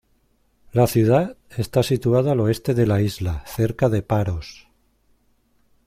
La 0.73 0.87
ciudad 0.87 1.37
está 1.55 1.83
situada 1.83 2.31
al 2.31 2.39
oeste 2.39 2.73
de 2.73 2.87
la 2.87 3.03
isla, 3.03 3.43
cerca 3.45 3.87
de 3.87 4.01
Paros. 4.01 4.67